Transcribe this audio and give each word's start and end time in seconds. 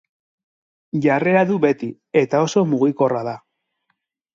Jarrera 1.03 1.45
du 1.51 1.59
beti, 1.67 1.93
eta 2.25 2.43
oso 2.49 2.67
mugikorra 2.75 3.27
da. 3.33 3.41